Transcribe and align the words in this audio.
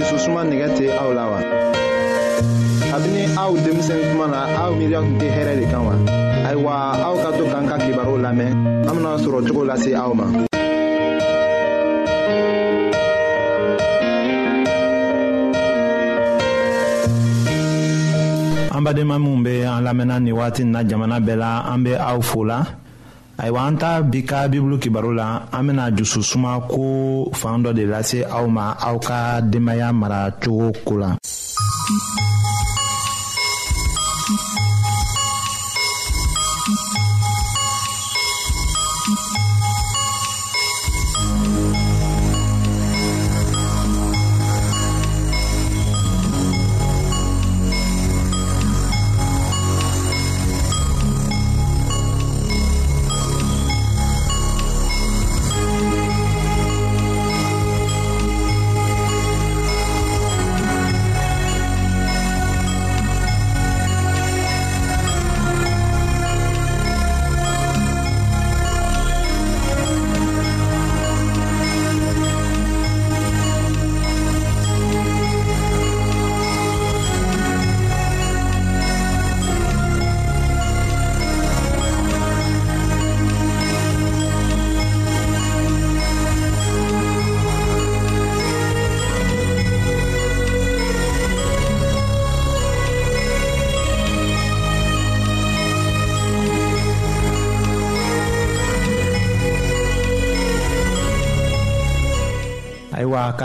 dususuma 0.00 0.40
nɛgɛ 0.48 0.66
tɛ 0.76 0.84
aw 1.02 1.10
la 1.18 1.24
wa. 1.30 1.38
kabini 2.90 3.22
aw 3.42 3.52
kuma 4.10 4.26
na 4.34 4.40
aw 4.64 4.70
miiriya 4.78 5.00
tun 5.04 5.16
tɛ 5.20 5.28
hɛrɛ 5.36 5.52
de 5.60 5.64
kan 5.72 5.82
wa. 5.88 5.94
ayiwa 6.48 6.72
aw 7.06 7.14
ka 7.22 7.30
to 7.36 7.44
k'an 7.52 7.64
ka 7.68 7.76
kibaru 7.84 8.14
lamɛn 8.24 8.50
an 8.88 8.94
bena 8.96 9.12
sɔrɔ 9.24 9.38
cogo 9.46 9.62
lase 9.68 9.92
aw 9.94 10.12
ma. 10.14 10.24
an 18.76 18.82
badenma 18.86 19.16
minw 19.20 19.44
be 19.44 19.60
an 19.68 19.84
lamɛnna 19.84 20.16
wagati 20.32 20.64
na 20.64 20.80
jamana 20.82 21.20
bɛɛ 21.20 21.36
la 21.36 21.50
an 21.74 21.84
be 21.84 21.92
aw 21.94 22.18
fola 22.22 22.66
ayiwa 23.40 23.60
an 23.66 23.76
ta 23.80 24.02
bi 24.04 24.20
ka 24.22 24.44
bibulu 24.52 24.76
kibaru 24.78 25.14
la 25.16 25.48
an 25.52 25.64
bena 25.66 25.84
jususuma 25.96 26.60
ko 26.68 26.84
fan 27.32 27.64
dɔ 27.64 27.70
de 27.78 27.84
lase 27.92 28.20
aw 28.36 28.44
ma 28.56 28.66
aw 28.88 28.96
ka 29.06 29.20
denbaaya 29.50 29.88
maracogo 30.00 30.68
ko 30.86 30.94
la 31.00 31.10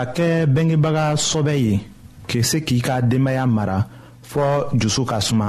ka 0.06 0.12
kɛ 0.16 0.46
bengebaga 0.54 1.04
sɔbɛ 1.28 1.54
ye 1.66 1.74
k'i 2.26 2.42
se 2.42 2.58
k'i 2.66 2.78
ka 2.80 3.00
denbaya 3.00 3.46
mara 3.46 3.78
fɔɔ 4.22 4.70
jusu 4.78 5.04
ka 5.04 5.18
suma 5.20 5.48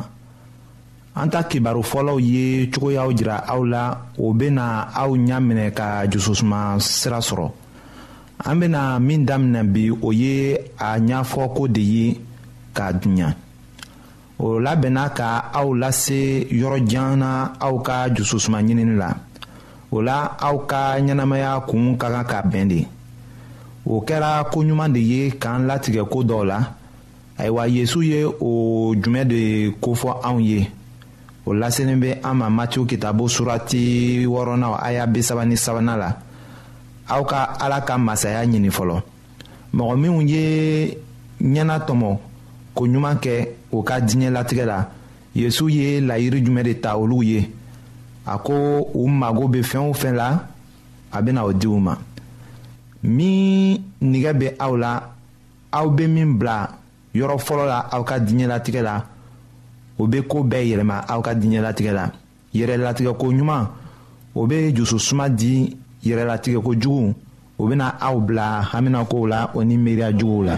an 1.16 1.30
ta 1.30 1.44
kibaru 1.50 1.82
fɔlɔw 1.84 2.20
ye 2.22 2.70
cogoyaw 2.70 3.10
jira 3.14 3.44
aw 3.48 3.62
la 3.66 3.84
o 4.18 4.34
bena 4.34 4.88
aw 4.96 5.10
ɲa 5.18 5.38
minɛ 5.42 5.74
ka 5.74 6.06
jususuma 6.10 6.80
sira 6.80 7.20
sɔrɔ 7.22 7.52
an 8.46 8.56
bena 8.60 9.00
min 9.00 9.26
daminɛ 9.26 9.64
bi 9.74 9.92
o 9.92 10.12
ye 10.12 10.54
a 10.80 10.98
ɲ'fɔko 11.00 11.68
de 11.74 11.82
ye 11.82 12.20
k'a 12.74 12.94
duɲa 12.94 13.36
o 14.40 14.60
labɛnna 14.62 15.10
ka 15.16 15.50
aw 15.54 15.68
lase 15.76 16.46
yɔrɔjan 16.52 17.18
na 17.18 17.54
aw 17.60 17.80
ka 17.84 18.08
jususuma 18.16 18.62
ɲinini 18.62 18.96
la 18.98 19.14
o 19.92 19.98
la 20.02 20.38
aw 20.40 20.66
ka 20.66 20.96
ɲɛnamaya 21.00 21.64
kuun 21.68 21.98
ka 21.98 22.10
kan 22.10 22.26
ka 22.26 22.42
bɛn 22.42 22.68
de 22.70 22.88
o 23.90 24.02
kɛra 24.02 24.32
koɲuman 24.52 24.90
de 24.94 25.00
ye 25.12 25.20
k'an 25.42 25.62
latigɛ 25.68 26.02
ko 26.12 26.20
dɔw 26.30 26.44
la 26.44 26.60
ayiwa 27.38 27.68
yezu 27.76 28.02
ye 28.02 28.26
o 28.26 28.50
jumɛn 29.02 29.28
de 29.28 29.72
kofɔ 29.82 30.20
anw 30.24 30.40
ye 30.40 30.70
o 31.46 31.52
laselen 31.54 32.00
bɛ 32.02 32.18
an 32.24 32.36
ma 32.38 32.48
matiw 32.50 32.86
kitabo 32.86 33.28
surati 33.30 34.26
wɔɔrɔnan 34.28 34.76
aya 34.84 35.08
bisaba 35.08 35.46
ni 35.46 35.56
sabanan 35.56 36.00
la 36.00 36.10
aw 37.08 37.24
ka 37.24 37.54
ala 37.62 37.82
ka 37.86 37.98
masaya 37.98 38.46
ɲini 38.46 38.70
fɔlɔ 38.70 39.00
mɔgɔ 39.74 39.96
minnu 39.98 40.22
ye 40.30 40.98
ɲɛna 41.42 41.80
tɔmɔ 41.88 42.18
ko 42.76 42.84
ɲuman 42.88 43.20
kɛ 43.22 43.50
o 43.72 43.82
ka 43.84 44.00
diɲɛ 44.02 44.32
latigɛ 44.34 44.66
la 44.66 44.86
yesu 45.34 45.70
ye 45.70 46.02
layiri 46.02 46.44
jumɛn 46.44 46.64
de 46.64 46.74
ta 46.74 46.98
olu 46.98 47.24
ye 47.24 47.50
a 48.26 48.38
ko 48.38 48.84
u 48.94 49.08
mago 49.08 49.48
bɛ 49.48 49.64
fɛn 49.64 49.90
o 49.90 49.94
fɛn 49.94 50.16
la 50.16 50.40
a 51.14 51.22
bɛna 51.22 51.46
o 51.46 51.54
di 51.54 51.68
u 51.68 51.80
ma 51.80 51.96
min 53.08 53.80
nigɛ 54.02 54.34
bɛ 54.34 54.48
aw 54.60 54.76
la 54.76 55.04
aw 55.72 55.88
bɛ 55.90 56.08
min 56.08 56.38
bila 56.38 56.68
yɔrɔ 57.16 57.38
fɔlɔ 57.38 57.66
la 57.66 57.80
aw 57.92 58.04
ka 58.04 58.20
diɲɛlatigɛ 58.20 58.82
la 58.84 59.06
o 59.98 60.06
bɛ 60.08 60.22
ko 60.28 60.44
bɛɛ 60.44 60.64
yɛlɛma 60.70 61.06
aw 61.08 61.22
ka 61.22 61.34
diɲɛlatigɛ 61.34 61.92
la 61.94 62.12
yɛrɛlatigɛko 62.54 63.26
ɲuman 63.34 63.68
o 64.36 64.46
bɛ 64.46 64.74
jususuma 64.76 65.30
di 65.30 65.76
yɛrɛlatigɛko 66.04 66.72
jugu 66.76 67.14
o 67.58 67.68
bɛna 67.68 67.96
aw 68.00 68.20
bila 68.20 68.62
haminakow 68.72 69.26
la 69.28 69.52
o 69.56 69.64
ni 69.64 69.78
miiriyajuguw 69.78 70.44
la. 70.46 70.58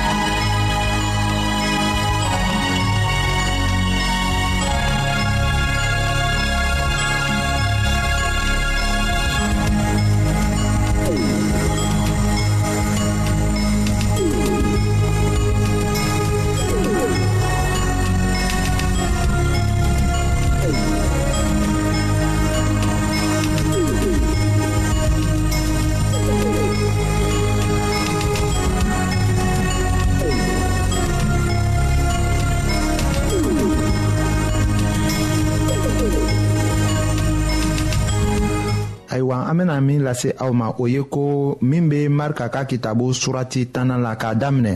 bena 39.81 39.81
min 39.81 40.01
lase 40.05 40.31
aw 40.39 40.51
ma 40.53 40.69
o 40.77 40.87
ye 40.87 41.01
ko 41.09 41.57
min 41.61 41.89
be 41.89 42.07
marika 42.09 42.49
ka 42.49 42.63
kitabu 42.65 43.13
surati 43.13 43.67
tanna 43.73 43.97
la 43.97 44.15
k'a 44.15 44.33
daminɛ 44.35 44.73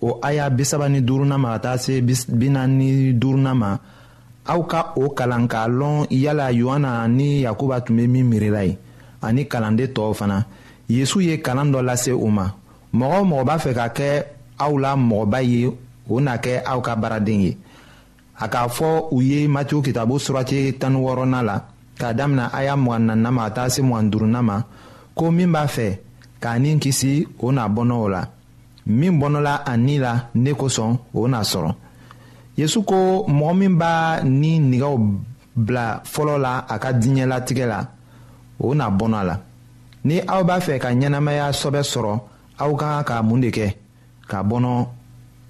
o 0.00 0.18
aya 0.22 0.48
bisaba 0.50 0.88
ni 0.88 1.00
duruna 1.00 1.36
ma 1.38 1.50
ka 1.58 1.58
taa 1.64 1.78
se 1.84 1.94
bina 2.40 2.62
ni 2.66 3.12
duruna 3.20 3.52
ma 3.54 3.70
aw 4.52 4.60
ka 4.70 4.80
o 5.02 5.10
kalan 5.18 5.46
k'a 5.52 5.64
lɔn 5.68 6.06
yala 6.10 6.46
yohana 6.60 6.92
ni 7.16 7.42
yakuba 7.44 7.76
tun 7.84 7.96
be 7.96 8.06
min 8.06 8.26
miirila 8.30 8.62
ye 8.68 8.72
ani 9.26 9.42
kalanden 9.52 9.90
tɔɔw 9.94 10.14
fana 10.18 10.38
yezu 10.94 11.18
ye 11.26 11.34
kalan 11.46 11.68
dɔ 11.72 11.80
lase 11.88 12.12
u 12.12 12.28
ma 12.36 12.46
mɔgɔ 12.98 13.16
o 13.20 13.24
mɔgɔ 13.30 13.44
b'a 13.48 13.56
fɛ 13.62 13.70
ka 13.78 13.86
kɛ 13.96 14.10
aw 14.64 14.72
la 14.82 14.92
mɔgɔba 14.96 15.38
ye 15.50 15.60
o 16.08 16.20
na 16.20 16.36
kɛ 16.44 16.62
aw 16.72 16.80
ka 16.80 16.92
baaraden 17.02 17.40
ye 17.46 17.52
a 18.44 18.48
k'a 18.48 18.68
fɔ 18.76 19.08
u 19.16 19.20
ye 19.22 19.46
matiyu 19.54 19.82
kitabu 19.84 20.16
surati 20.24 20.76
tan 20.78 20.94
wɔɔrɔnan 20.96 21.44
la 21.48 21.56
k'a 21.98 22.12
damina 22.14 22.50
aya 22.52 22.76
mugan 22.76 23.06
nanina 23.06 23.30
ma 23.30 23.42
ka 23.46 23.50
taa 23.56 23.68
se 23.72 23.80
mugan 23.82 24.10
duruna 24.10 24.40
ma 24.42 24.56
ko 25.16 25.24
min 25.36 25.50
b'a 25.54 25.64
fɛ 25.74 25.88
k'a 26.42 26.52
ni 26.62 26.70
kisi 26.82 27.12
o 27.40 27.48
n'a 27.54 27.64
bɔnɔ 27.74 27.94
o 28.04 28.08
la 28.14 28.22
min 28.86 29.14
bɔnɔla 29.20 29.54
a 29.64 29.72
ni 29.86 29.96
la 30.04 30.12
ne 30.42 30.50
kosɔn 30.60 30.92
o 31.18 31.28
n'a 31.28 31.40
sɔrɔ 31.50 31.70
yesu 32.56 32.80
ko 32.88 32.98
mɔgɔ 33.38 33.54
min 33.60 33.74
b'a 33.80 33.92
ni 34.40 34.52
nigɛw 34.70 34.92
bila 35.56 36.00
fɔlɔ 36.12 36.36
la 36.44 36.54
a 36.68 36.76
ka 36.78 36.90
diɲɛlatigɛ 36.92 37.66
la 37.72 37.80
o 38.58 38.74
n'a 38.74 38.86
bɔnɔ 38.98 39.16
a 39.16 39.24
la 39.24 39.36
ni 40.04 40.16
aw 40.20 40.42
b'a 40.42 40.60
fɛ 40.60 40.78
ka 40.80 40.88
ɲɛnamaya 40.90 41.52
sɔbɛ 41.52 41.82
sɔrɔ 41.92 42.18
aw 42.58 42.72
ka 42.76 42.86
kan 43.02 43.04
ka 43.04 43.22
mun 43.22 43.40
de 43.40 43.50
kɛ 43.50 43.74
ka 44.28 44.42
bɔnɔ 44.42 44.86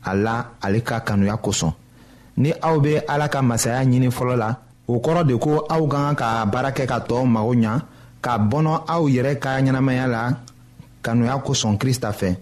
a 0.04 0.14
la 0.14 0.46
ale 0.62 0.80
ka 0.82 1.00
kanuya 1.00 1.36
kosɔn 1.36 1.72
ni 2.36 2.52
aw 2.62 2.76
bɛ 2.78 3.02
ala 3.08 3.28
ka 3.28 3.40
masaya 3.42 3.82
ɲini 3.84 4.10
fɔlɔ 4.12 4.36
la 4.36 4.54
o 4.86 4.94
kɔrɔ 5.04 5.22
de 5.28 5.34
ko 5.44 5.52
aw 5.74 5.84
ka 5.92 5.98
kan 6.06 6.14
ka 6.18 6.28
baara 6.52 6.70
kɛ 6.76 6.84
ka 6.90 6.98
tɔɔw 7.08 7.24
mago 7.34 7.52
ɲa 7.64 7.72
ka 8.24 8.32
bɔnɔ 8.50 8.72
aw 8.94 9.02
yɛrɛ 9.14 9.32
ka 9.42 9.50
ɲɛnamaya 9.60 10.06
la 10.14 10.22
kanuya 11.04 11.34
kosɔn 11.46 11.78
krista 11.78 12.10
fɛ 12.12 12.36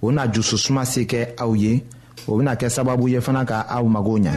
o 0.00 0.06
na 0.10 0.26
jususuma 0.26 0.84
se 0.84 1.02
kɛ 1.04 1.20
aw 1.36 1.52
ye 1.54 1.84
o 2.28 2.36
bena 2.38 2.54
kɛ 2.56 2.68
sababu 2.68 3.08
ye 3.10 3.20
fana 3.20 3.44
ka 3.44 3.66
aw 3.68 3.84
mago 3.84 4.18
ɲa 4.18 4.36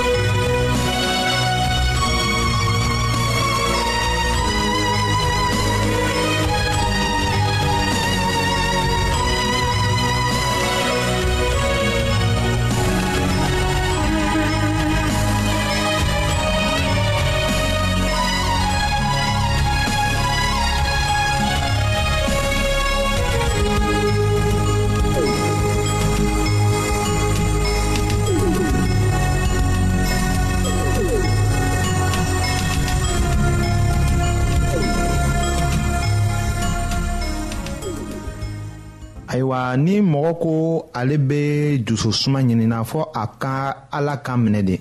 ni 39.77 40.01
mɔgɔ 40.01 40.31
ko 40.43 40.53
ale 40.93 41.17
be 41.27 41.79
jususuma 41.85 42.39
ɲinina 42.47 42.77
fɔ 42.89 43.01
a 43.21 43.25
ka 43.41 43.55
ala 43.97 44.15
ka 44.25 44.33
minɛ 44.37 44.61
de 44.67 44.75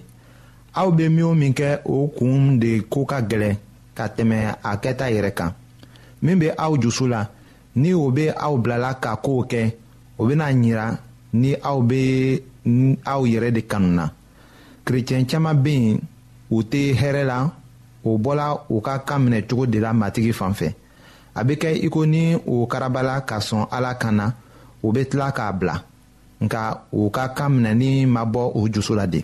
aw 0.74 0.88
be 0.96 1.08
min 1.08 1.24
o 1.24 1.34
min 1.34 1.52
kɛ 1.54 1.80
o 1.84 2.08
kuun 2.16 2.58
de 2.60 2.80
koo 2.92 3.04
ka 3.10 3.18
gwɛlɛ 3.28 3.56
ka 3.96 4.04
tɛmɛ 4.16 4.38
a 4.62 4.72
kɛta 4.82 5.06
yɛrɛ 5.14 5.32
kan 5.34 5.52
min 6.22 6.38
be 6.38 6.48
aw 6.56 6.72
jusu 6.82 7.06
la 7.08 7.24
ni 7.76 7.92
o 7.94 8.10
be 8.10 8.30
aw 8.30 8.56
bilala 8.56 8.94
ka 9.00 9.16
koow 9.16 9.42
kɛ 9.50 9.72
o 10.18 10.26
bena 10.26 10.46
ɲira 10.52 10.96
ni 11.32 11.54
aw 11.54 11.80
be 11.82 12.00
aw 13.06 13.20
yɛrɛ 13.26 13.52
de 13.54 13.60
kanu 13.66 13.88
na 13.94 14.08
kerecɛn 14.84 15.26
caaman 15.28 15.62
be 15.62 15.70
yen 15.72 15.98
u 16.50 16.62
tɛ 16.62 16.94
hɛrɛ 16.94 17.24
la 17.26 17.50
o 18.04 18.18
bɔla 18.18 18.60
u 18.68 18.80
ka 18.80 18.98
kan 19.00 19.20
minɛ 19.26 19.46
cogo 19.48 19.66
de 19.66 19.78
la 19.80 19.92
matigi 19.92 20.32
fan 20.32 20.52
fɛ 20.52 20.74
a 21.34 21.44
be 21.44 21.54
kɛ 21.56 21.78
i 21.78 22.06
ni 22.06 22.34
o 22.34 22.66
karabala 22.66 23.20
ka 23.26 23.38
sɔn 23.38 23.66
ala 23.70 23.94
kan 23.94 24.16
na 24.16 24.32
o 24.82 24.92
be 24.92 25.04
tila 25.04 25.30
k'a 25.36 25.52
bila 25.52 25.76
nka 26.40 26.62
o 26.92 27.10
ka 27.12 27.28
kan 27.36 27.50
minɛli 27.54 28.06
ma 28.08 28.22
bɔ 28.32 28.42
o 28.56 28.60
jusu 28.72 28.94
la 28.94 29.06
de 29.06 29.20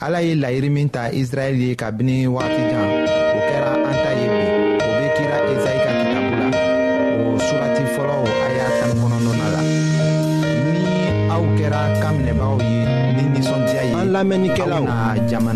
ala 0.00 0.20
ye 0.22 0.34
laɲini 0.34 0.70
min 0.70 0.88
ta 0.90 1.08
israɛli 1.12 1.64
ye 1.68 1.74
kabini 1.74 2.26
wagati 2.28 2.62
jan 2.70 2.84
o 3.36 3.38
kɛra 3.48 3.72
an 3.88 3.96
ta 4.04 4.10
ye 4.18 4.26
bi 4.36 4.44
o 4.84 4.90
be 5.00 5.06
kira 5.16 5.38
ezayi 5.52 5.78
ka 5.84 5.90
kitabu 6.00 6.32
la 6.40 6.46
o 7.20 7.24
surati 7.48 7.82
fɔlɔ 7.96 8.14
o 8.24 8.26
aya 8.46 8.64
tan 8.80 8.92
kɔnɔnɔna 9.02 9.46
la 9.54 9.60
ni 9.64 10.82
aw 11.34 11.42
kɛra 11.58 11.80
kan 12.02 12.14
minɛbagaw 12.18 12.58
ye 12.60 12.82
ni 13.16 13.22
ninsɔndiya 13.34 13.82
ye 13.88 13.92
an 14.02 14.08
lamɛnnikɛlaw 14.14 14.84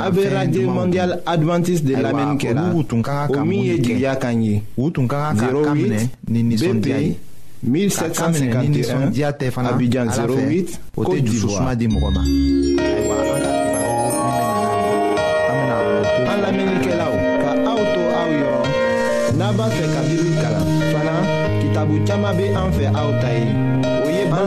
a 0.07 0.11
be 0.17 0.25
radio 0.37 0.71
mondial 0.77 1.13
advantiste 1.27 1.85
de 1.85 1.95
lamɛnni 2.01 2.37
kɛra 2.41 3.29
o 3.37 3.45
min 3.45 3.61
ye 3.61 3.75
jigiya 3.79 4.17
kan 4.19 4.41
ye 4.41 4.63
u 4.79 4.91
tun 4.91 5.07
ka 5.07 5.33
kan 5.37 5.37
ka 5.37 5.65
kan 5.69 5.77
minɛ 5.77 6.01
ni 6.29 6.43
ninsɔndiya 6.43 6.99
ye 7.01 7.13
1751 7.65 9.67
Abidjan 9.67 10.07
08 10.07 10.81
Côte 10.97 11.17
d'Ivoire 11.21 11.71
ayiwa 11.73 11.99
an 13.27 13.43
ka 13.65 13.71
kibaru 13.71 14.11
min 14.97 15.23
bɛna 15.47 15.77
an 16.31 16.39
lamɛnnikɛlaw 16.43 17.15
ka 17.43 17.53
aw 17.71 17.81
to 17.95 18.03
aw 18.19 18.29
yɔrɔ 18.41 18.63
n'a 19.39 19.47
b'a 19.57 19.67
fɛ 19.75 19.85
ka 19.95 20.01
bibili 20.09 20.37
kalan 20.43 20.69
fana 20.93 21.15
kitabu 21.63 21.95
caman 22.07 22.33
bɛ 22.37 22.45
an 22.63 22.69
fɛ 22.77 22.85
aw 22.99 23.09
ta 23.21 23.29
ye 23.33 23.42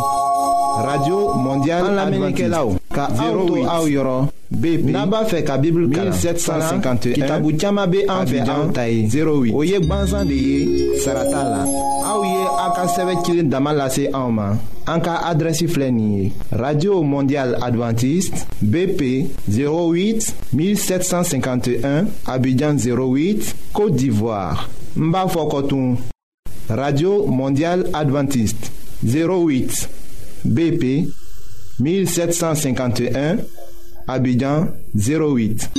radio 0.89 1.19
mondial 1.47 1.85
adventiste 2.05 2.81
ka 2.93 3.09
aw 3.19 3.35
to 3.49 3.55
aw 3.65 3.85
yɔrɔ 3.89 4.17
BP 4.53 4.85
n'a 4.93 5.07
b'a 5.09 5.25
fɛ 5.25 5.41
ka 5.49 5.57
bibulu 5.57 5.89
kalan 5.89 6.13
1751 6.13 7.17
kitabu 7.17 7.49
caaman 7.61 7.89
be 7.91 8.01
an 8.05 8.23
fɛ 8.29 8.39
aw 8.47 8.63
ta 8.77 8.83
ye 8.87 9.07
08 9.09 9.53
o 9.57 9.61
ye 9.65 9.79
gwansan 9.81 10.29
de 10.29 10.35
ye 10.37 10.59
sarata 11.03 11.41
la 11.53 11.63
aw 12.13 12.21
ye 12.23 12.43
aw 12.65 12.71
ka 12.77 12.85
sɛbɛ 12.95 13.15
cilen 13.25 13.49
dama 13.49 13.73
lase 13.73 14.05
anw 14.13 14.31
ma 14.31 14.49
an 14.93 15.01
ka 15.01 15.19
adrɛsi 15.31 15.67
filɛ 15.73 15.89
nin 15.91 16.11
ye 16.17 16.25
radio 16.53 17.03
mondial 17.03 17.57
advantiste 17.69 18.45
bp 18.61 19.01
08 19.49 20.53
1751 20.53 22.11
abidjan 22.29 22.77
08 22.77 23.55
côte 23.73 23.97
d'ivoire 23.97 24.69
n 24.99 25.11
b'a 25.11 25.25
fɔ 25.33 25.43
kɔtun 25.53 25.97
radio 26.69 27.27
mondial 27.27 27.89
advantiste 27.95 28.69
08 29.03 29.89
bp 30.45 31.09
1751, 31.81 33.39
Abidjan 34.07 34.69
08. 34.95 35.71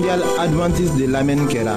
mondial 0.00 0.22
adventiste 0.38 0.96
de 0.96 1.06
l'Amen 1.10 1.46
Kela. 1.46 1.76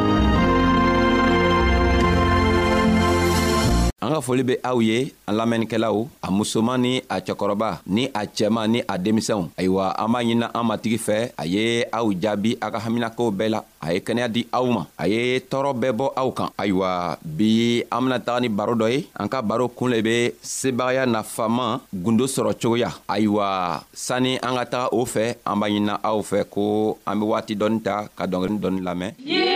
an 4.01 4.15
ka 4.15 4.19
foli 4.25 4.41
be 4.49 4.55
aw 4.65 4.81
ye 4.81 5.13
an 5.29 5.33
lamɛnnikɛlaw 5.37 5.97
a 6.25 6.29
musoman 6.33 6.81
ni 6.81 6.91
a 7.07 7.21
cɛkɔrɔba 7.21 7.69
ni 7.85 8.09
a 8.19 8.23
cɛman 8.25 8.67
ni 8.73 8.79
a 8.87 8.97
denmisɛnw 8.97 9.53
ayiwa 9.57 9.93
an 9.93 10.07
b'a 10.11 10.19
ɲinina 10.25 10.47
an 10.57 10.63
matigi 10.69 10.97
fɛ 10.97 11.17
a 11.37 11.45
ye 11.45 11.85
aw 11.93 12.09
jaabi 12.23 12.57
a 12.57 12.71
ka 12.73 12.79
haminakow 12.81 13.29
bɛɛ 13.29 13.49
la 13.49 13.59
a 13.79 13.93
ye 13.93 13.99
kɛnɛya 14.01 14.27
di 14.33 14.41
aw 14.51 14.65
ma 14.73 14.85
a 14.97 15.05
ye 15.07 15.37
tɔɔrɔ 15.39 15.69
bɛɛ 15.81 15.93
bɔ 15.99 16.05
aw 16.17 16.31
kan 16.33 16.49
ayiwa 16.57 16.89
bi 17.21 17.85
an 17.91 18.01
bena 18.03 18.17
taga 18.19 18.39
ni 18.41 18.47
baro 18.49 18.73
dɔ 18.73 18.89
ye 18.91 19.07
an 19.15 19.29
ka 19.29 19.41
baro 19.41 19.67
kun 19.69 19.91
le 19.93 20.01
be 20.01 20.31
sebagaya 20.41 21.05
nafaman 21.05 21.77
gundo 21.93 22.25
sɔrɔ 22.25 22.57
cogoya 22.59 22.89
ayiwa 23.07 23.83
sanni 23.93 24.39
an 24.41 24.57
ka 24.57 24.65
taga 24.65 24.87
o 24.97 25.05
fɛ 25.05 25.35
an 25.45 25.59
b'a 25.59 25.69
ɲinina 25.69 25.99
aw 26.03 26.17
fɛ 26.21 26.49
ko 26.49 26.97
an 27.05 27.19
be 27.19 27.23
waati 27.25 27.53
dɔɔni 27.55 27.79
ta 27.83 28.07
ka 28.17 28.25
dɔngeri 28.25 28.57
dɔɔni 28.57 28.81
lamɛn 28.81 29.13
yeah! 29.21 29.50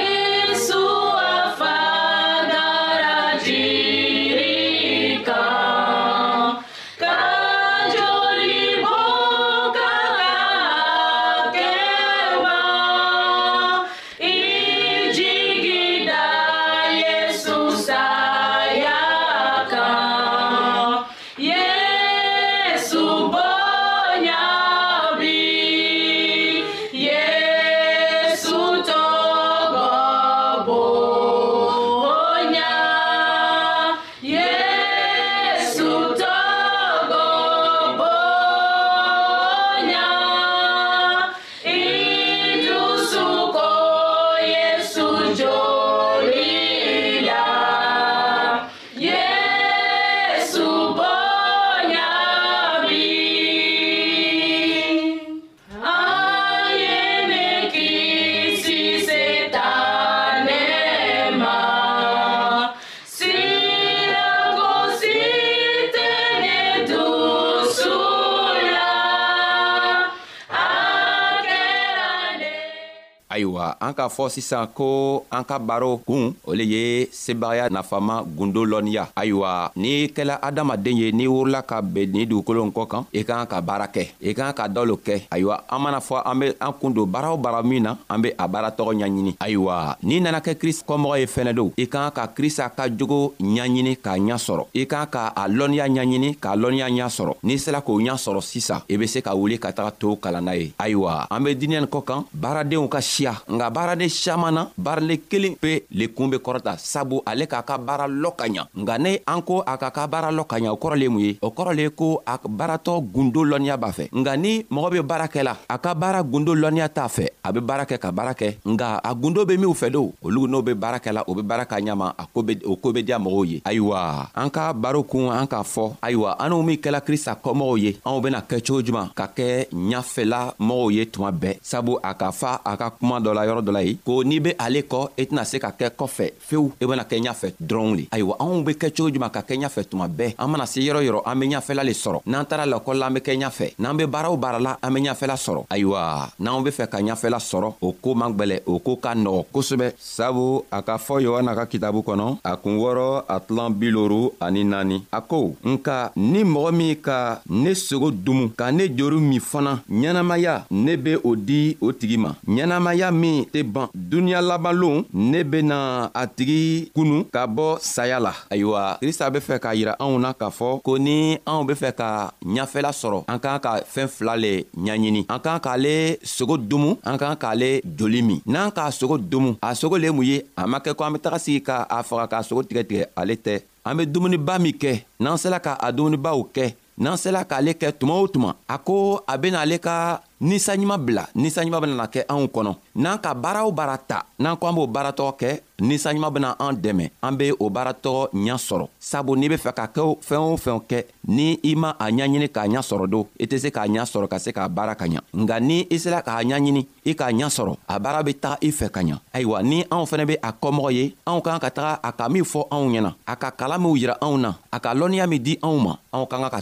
k'a 73.96 74.12
fɔ 74.12 74.28
sisan 74.36 74.68
ko 74.76 75.24
an 75.32 75.48
ka 75.48 75.56
baro 75.58 76.04
kun 76.08 76.36
o 76.44 76.52
le 76.52 76.66
ye 76.68 76.84
sebagaya 77.10 77.72
nafama 77.72 78.20
gundo 78.28 78.68
lɔnniya 78.68 79.16
ayiwa 79.16 79.72
n'i 79.80 80.12
kɛla 80.12 80.36
adamaden 80.44 81.00
ye 81.00 81.08
n'i 81.16 81.26
wurila 81.32 81.64
ka 81.64 81.80
ben 81.82 82.12
nin 82.12 82.28
dugukolo 82.28 82.66
n 82.68 82.72
kɔ 82.76 82.84
kan 82.92 83.04
i 83.16 83.24
k'an 83.24 83.48
ka 83.48 83.62
baara 83.64 83.88
kɛ 83.88 84.04
i 84.22 84.36
k'an 84.36 84.52
ka 84.54 84.68
dɔ 84.68 84.82
lo 84.86 85.00
kɛ 85.00 85.32
ayiwa 85.32 85.64
an 85.72 85.80
mana 85.80 86.00
fɔ 86.04 86.22
an 86.28 86.36
be 86.44 86.48
an 86.60 86.74
kun 86.80 86.92
don 86.94 87.08
baara 87.08 87.32
o 87.32 87.38
baara 87.38 87.64
min 87.64 87.82
na 87.84 87.96
an 88.10 88.22
be 88.22 88.30
a 88.38 88.46
baara 88.48 88.70
tɔgɔ 88.76 89.00
ɲaɲini 89.00 89.32
ayiwa 89.40 89.96
n'i 90.04 90.20
nana 90.20 90.40
kɛ 90.42 90.56
krist 90.60 90.84
kɔmɔgɔ 90.86 91.16
ye 91.20 91.26
fɛnɛ 91.26 91.54
don 91.56 91.72
i 91.78 91.86
k'an 91.88 92.12
ka 92.12 92.28
krista 92.28 92.70
ka 92.76 92.88
jogo 92.90 93.34
ɲaɲini 93.40 93.96
k'a 94.04 94.20
ɲa 94.20 94.36
sɔrɔ 94.36 94.68
i 94.76 94.86
k'an 94.86 95.08
ka 95.08 95.34
a 95.36 95.48
lɔnniya 95.48 95.88
ɲaɲini 95.88 96.36
k'a 96.38 96.54
lɔnniya 96.60 96.90
ɲa 96.92 97.08
sɔrɔ 97.10 97.34
n'i 97.44 97.58
sera 97.58 97.82
k'o 97.82 97.96
ɲa 98.02 98.16
sɔrɔ 98.18 98.42
sisan 98.44 98.82
i 98.90 98.98
be 98.98 99.08
se 99.08 99.22
ka 99.22 99.34
wuli 99.34 99.58
ka 99.60 99.72
taga 99.72 99.92
to 99.98 100.16
kalan 100.20 100.44
na 100.44 100.52
ye 100.54 100.74
ayiwa 100.80 101.28
an 101.32 101.40
be 101.44 101.56
dinɛ 101.56 101.80
nin 101.80 101.88
kɔ 101.88 102.04
kan 102.04 102.26
baaradenw 102.36 102.88
ka 102.90 103.00
siya 103.00 103.40
nga 103.48 103.70
baara 103.70 103.85
baaraden 103.86 104.10
siaman 104.10 104.54
na 104.54 104.62
baaraden 104.78 105.22
kelen 105.30 105.54
be 105.62 105.84
le 105.94 106.08
kuun 106.08 106.30
be 106.30 106.38
kɔrɔta 106.42 106.74
sabu 106.78 107.22
ale 107.30 107.46
k'a 107.46 107.62
ka 107.62 107.78
baara 107.78 108.08
lɔ 108.08 108.30
ka 108.36 108.46
ɲa 108.50 108.64
nga 108.82 108.98
ne 108.98 109.20
an 109.28 109.42
ko 109.46 109.62
a 109.66 109.78
k'a 109.78 109.92
ka 109.94 110.08
baara 110.08 110.32
lɔ 110.32 110.44
ka 110.50 110.58
ɲa 110.58 110.74
o 110.74 110.80
kɔrɔ 110.82 110.96
le 110.98 111.06
ye 111.06 111.10
mun 111.10 111.20
ye 111.22 111.38
o 111.42 111.50
kɔrɔ 111.50 111.72
le 111.78 111.82
ye 111.86 111.90
ko 111.90 112.22
a 112.26 112.38
baaratɔ 112.42 112.94
gundo 113.14 113.44
lɔnniya 113.46 113.78
b'a 113.78 113.92
fɛ 113.94 114.10
nga 114.12 114.34
ni 114.38 114.66
mɔgɔ 114.72 114.90
be 114.92 115.02
baara 115.06 115.28
kɛla 115.28 115.54
a 115.70 115.78
ka 115.78 115.94
baara 115.94 116.24
gundo 116.24 116.56
lɔnniya 116.56 116.90
t'a 116.90 117.08
fɛ 117.08 117.26
a 117.44 117.54
be 117.54 117.60
baara 117.60 117.86
kɛ 117.86 117.98
ka 118.00 118.12
baara 118.12 118.34
kɛ 118.34 118.50
nga 118.74 118.88
a 119.04 119.14
gundo 119.16 119.46
be 119.46 119.54
minw 119.58 119.74
fɛ 119.74 119.92
do 119.92 120.12
olu 120.24 120.48
n'o 120.48 120.64
be 120.66 120.74
baara 120.74 120.98
kɛla 121.00 121.24
o 121.28 121.36
be 121.36 121.42
baara 121.44 121.66
ka 121.66 121.76
ɲama 121.78 122.14
a 122.18 122.26
o 122.66 122.76
koo 122.82 122.92
be 122.92 123.04
diya 123.04 123.20
mɔgɔw 123.20 123.46
ye 123.50 123.62
ayiwa 123.66 124.30
an 124.36 124.50
ka 124.50 124.74
baro 124.74 125.04
kun 125.04 125.30
an 125.32 125.46
k'a 125.46 125.62
fɔ 125.62 125.96
ayiwa 126.02 126.36
an 126.40 126.66
min 126.66 126.78
kɛla 126.82 127.02
krista 127.06 127.38
kɔmɔgɔw 127.38 127.78
ye 127.80 127.92
anw 128.06 128.20
bena 128.22 128.42
kɛcogo 128.42 128.82
juman 128.82 129.10
ka 129.14 129.28
kɛ 129.30 129.68
ɲafɛla 129.70 130.56
mɔgɔw 130.60 130.90
ye 130.92 131.06
tuma 131.06 131.32
bɛɛ 131.32 131.60
sabu 131.62 132.00
a 132.04 132.16
ka 132.16 132.32
fa 132.32 132.60
a 132.66 132.76
ka 132.78 132.90
kuma 132.90 133.20
dɔ 133.20 133.34
la 133.36 133.42
yɔrɔ 133.46 133.62
dɔ 133.62 133.75
la 133.76 133.84
ye 133.86 133.98
ko 134.08 134.22
n'i 134.24 134.40
be 134.44 134.56
ale 134.66 134.82
kɔ 134.92 135.02
i 135.18 135.22
e 135.24 135.28
tɛna 135.30 135.44
se 135.50 135.60
ka 135.64 135.72
kɛ 135.80 135.90
kɔfɛ 136.00 136.30
fewu 136.48 136.72
i 136.80 136.84
e 136.86 136.88
bena 136.88 137.04
kɛ 137.04 137.18
ɲafɛ 137.26 137.48
dɔrɔnw 137.60 137.94
le 138.00 138.04
ayiwa 138.12 138.36
anw 138.44 138.64
be 138.66 138.72
kɛ 138.82 138.90
cogo 138.96 139.10
juman 139.14 139.30
ka 139.32 139.42
kɛ 139.48 139.56
ɲafɛ 139.62 139.82
tuma 139.90 140.08
bɛɛ 140.08 140.34
an 140.38 140.48
mana 140.50 140.66
se 140.68 140.80
yɔrɔ 140.82 141.02
yɔrɔ 141.06 141.20
an 141.26 141.36
be 141.40 141.46
ɲafɛla 141.54 141.84
le 141.84 141.92
sɔrɔ 141.94 142.20
n'an 142.26 142.46
taara 142.46 142.66
lakɔli 142.66 143.00
la 143.00 143.08
an 143.08 143.14
be 143.14 143.20
kɛ 143.20 143.34
ɲafɛ 143.42 143.68
n'an 143.80 143.98
be 143.98 144.06
baara 144.06 144.32
o 144.32 144.38
baara 144.38 144.60
la 144.60 144.78
an 144.82 144.94
be 144.94 145.00
ɲafɛla 145.02 145.36
sɔrɔ 145.46 145.62
ayiwa 145.70 146.00
n'anw 146.40 146.64
be 146.66 146.72
fɛ 146.72 146.88
ka 146.90 146.98
ɲafɛla 147.02 147.40
sɔrɔ 147.52 147.74
o 147.82 147.92
koo 147.94 148.14
man 148.16 148.34
gwɛlɛ 148.34 148.62
o 148.66 148.80
koo 148.80 148.96
ka 148.98 149.14
nɔgɔ 149.16 149.46
kosɛbɛ 149.54 149.92
sabu 150.00 150.64
a 150.72 150.82
k'a 150.82 150.98
fɔ 150.98 151.22
yohana 151.24 151.56
ka 151.56 151.66
kitabu 151.66 152.00
kɔnɔ 152.04 152.40
a 152.44 152.56
kun 152.58 152.78
wɔrɔ 152.78 153.24
a 153.28 153.40
tilan 153.40 153.70
biloru 153.76 154.32
ani 154.42 154.64
naani 154.64 155.02
a 155.14 155.22
ko 155.22 155.56
nka 155.64 156.12
ni 156.16 156.44
mɔgɔ 156.44 156.72
min 156.76 156.96
ka 157.02 157.42
ne 157.50 157.72
sogo 157.74 158.12
dumu 158.12 158.50
ka 158.56 158.72
ne 158.72 158.88
joru 158.88 159.20
min 159.20 159.40
fana 159.42 159.84
ɲɛnamaya 159.90 160.64
ne 160.72 160.96
be 160.98 161.16
o 161.24 161.36
di 161.36 161.78
o 161.82 161.92
tigi 161.92 162.18
ma 162.18 162.34
ɲɛnamaya 162.48 163.12
min 163.14 163.46
tɛ 163.46 163.65
ban 163.72 163.90
duniɲa 163.94 164.42
labanlon 164.42 165.04
ne 165.14 165.44
bena 165.44 166.10
a 166.14 166.22
tigi 166.36 166.90
kunu 166.96 167.24
ka 167.34 167.48
bɔ 167.48 167.78
saya 167.82 168.20
la 168.20 168.34
ayiwa 168.52 168.98
krista 169.02 169.30
be 169.30 169.40
fɛ 169.48 169.60
k'a 169.64 169.74
yira 169.76 169.94
anw 170.04 170.18
na 170.20 170.34
k'a 170.40 170.50
fɔ 170.58 170.70
ko 170.86 170.98
ni 170.98 171.38
anw 171.46 171.66
be 171.68 171.74
fɛ 171.74 171.90
ka 172.00 172.10
ɲafɛla 172.56 172.92
sɔrɔ 173.02 173.18
an 173.28 173.40
k'an 173.44 173.60
ka 173.66 173.72
fɛɛn 173.94 174.08
fila 174.16 174.36
le 174.38 174.54
ɲaɲini 174.86 175.22
an 175.30 175.40
k'an 175.44 175.60
k'ale 175.60 176.18
sogo 176.24 176.58
domu 176.58 176.96
an 177.04 177.18
k'an 177.18 177.36
k'ale 177.36 177.82
joli 177.98 178.22
min 178.22 178.42
n'an 178.46 178.70
k'a 178.72 178.92
sogo 178.92 179.18
domu 179.18 179.52
a 179.62 179.72
sogo 179.76 179.98
le 180.00 180.06
ye 180.06 180.12
mun 180.12 180.26
ye 180.26 180.44
a 180.58 180.68
ma 180.68 180.78
kɛ 180.80 180.94
ko 180.96 181.04
an 181.04 181.14
be 181.14 181.20
taga 181.20 181.40
sigi 181.40 181.62
ka 181.62 181.86
a 181.90 182.04
faga 182.04 182.28
k'a 182.30 182.44
sogo 182.44 182.62
tigɛtigɛ 182.64 183.06
ale 183.18 183.34
tɛ 183.36 183.62
an 183.86 183.96
be 183.98 184.06
dumuniba 184.06 184.60
min 184.60 184.74
kɛ 184.82 185.04
n'an 185.20 185.38
sela 185.38 185.60
ka 185.62 185.78
a 185.80 185.92
dumunibaw 185.92 186.40
kɛ 186.54 186.74
n'an 186.98 187.18
sela 187.18 187.42
k'ale 187.46 187.74
kɛ 187.82 187.92
tuma 188.00 188.14
o 188.14 188.28
tuma 188.28 188.56
a 188.70 188.78
ko 188.78 189.22
a 189.28 189.38
ben'ale 189.38 189.78
ka 189.80 190.22
ninsanɲuman 190.46 191.00
bila 191.06 191.24
ninsanɲuman 191.42 191.82
benana 191.84 192.06
kɛ 192.14 192.22
anw 192.32 192.46
kɔnɔ 192.56 192.72
n'an 193.02 193.18
ka 193.24 193.34
baara 193.34 193.66
o 193.66 193.72
baara 193.72 193.98
ta 193.98 194.26
n'an 194.40 194.58
ko 194.60 194.68
an 194.68 194.76
b'o 194.76 194.88
baaratɔgɔ 194.88 195.32
kɛ 195.42 195.50
ninsaɲuman 195.80 196.32
bena 196.34 196.56
an 196.60 196.74
dɛmɛ 196.76 197.10
an 197.22 197.36
be 197.38 197.52
o 197.60 197.70
baaratɔgɔ 197.70 198.30
ɲa 198.34 198.58
sɔrɔ 198.58 198.88
sabu 199.00 199.36
n'i 199.36 199.48
be 199.50 199.56
fɛ 199.58 199.74
ka 199.74 199.88
kɛ 199.88 200.18
fɛɛn 200.22 200.54
o 200.54 200.58
fɛn 200.58 200.80
kɛ 200.88 201.04
ni 201.28 201.60
i 201.64 201.76
ma 201.76 201.90
a 202.00 202.08
ɲaɲini 202.10 202.48
k'a 202.50 202.68
ɲa 202.68 202.82
sɔrɔ 202.82 203.08
don 203.10 203.28
i 203.40 203.46
tɛ 203.46 203.60
se 203.60 203.70
k'a 203.70 203.88
ɲa 203.88 204.06
sɔrɔ 204.06 204.28
ka 204.28 204.40
se 204.40 204.52
k'a 204.52 204.70
baara 204.70 204.96
ka 204.96 205.06
ɲa 205.06 205.20
nga 205.36 205.60
ni 205.60 205.88
i 205.92 205.98
sera 205.98 206.22
k'a 206.22 206.42
ɲaɲini 206.44 206.86
i 207.06 207.14
k'a 207.14 207.32
ɲa 207.32 207.48
sɔrɔ 207.50 207.76
a 207.88 208.00
baara 208.00 208.24
be 208.24 208.34
taga 208.34 208.58
i 208.62 208.72
fɛ 208.72 208.90
ka 208.92 209.02
ɲa 209.02 209.20
ayiwa 209.34 209.64
ni 209.64 209.84
anw 209.92 210.06
fɛnɛ 210.06 210.26
be 210.28 210.38
a 210.42 210.52
kɔmɔgɔ 210.54 210.94
ye 210.94 211.14
anw 211.28 211.42
k'an 211.42 211.60
ka 211.60 211.70
taga 211.70 212.00
a 212.04 212.12
ka 212.12 212.30
min 212.30 212.44
fɔ 212.44 212.68
anw 212.72 212.90
ɲɛna 212.90 213.14
a 213.28 213.36
ka 213.36 213.52
kalan 213.52 213.82
minw 213.82 213.96
yira 213.98 214.18
anw 214.22 214.38
na 214.38 214.54
a 214.72 214.80
ka 214.80 214.94
lɔnniya 214.96 215.28
min 215.30 215.44
di 215.44 215.56
anw 215.62 215.78
ma 215.84 215.96
anw 216.14 216.26
k'an 216.28 216.42
ka 216.50 216.50
ka 216.50 216.62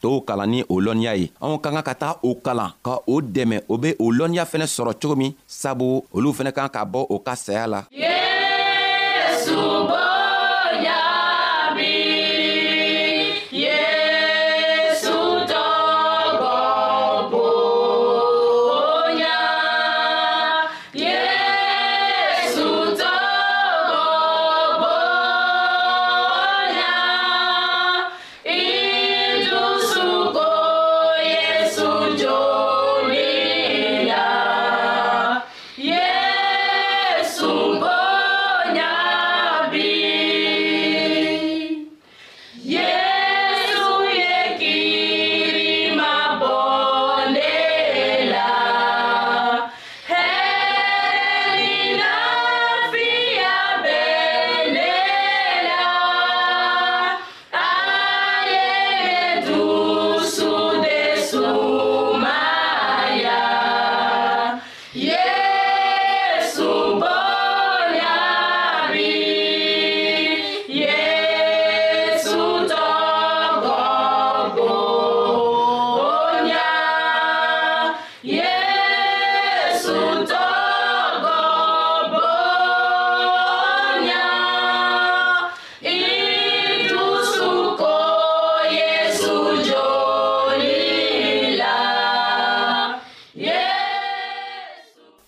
tow 0.00 0.20
kalan 0.20 0.50
ni 0.50 0.62
o 0.68 0.78
lɔnniya 0.80 1.16
ye 1.18 1.30
anw 1.40 1.56
k'an 1.60 1.74
ka 1.76 1.82
ka 1.82 1.94
taga 1.94 2.18
o 2.22 2.34
kalan 2.34 2.70
ka 2.84 2.98
o 3.06 3.20
dɛmɛ 3.20 3.62
o 3.68 3.78
be 3.78 3.94
o 3.98 4.12
lɔnniya 4.12 4.44
fɛnɛ 4.44 4.66
sɔrɔ 4.66 4.92
cogo 5.00 5.16
min 5.16 5.32
sabu 5.46 6.04
olu 6.12 6.32
fɛnɛ 6.32 6.52
kan 6.52 6.68
ka 6.68 6.84
bɔ 6.84 7.06
o 7.08 7.18
ka 7.18 7.34
saya 7.34 7.66
la 7.66 7.84
yeah! 7.90 8.31